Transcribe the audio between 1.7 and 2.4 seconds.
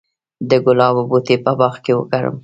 کې وکرم؟